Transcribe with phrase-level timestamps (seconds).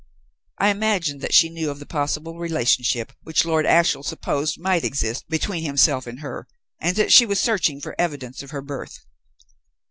[0.57, 5.29] I imagined that she knew of the possible relationship which Lord Ashiel supposed might exist
[5.29, 6.47] between himself and her,
[6.81, 8.97] and that she was searching for evidence of her birth.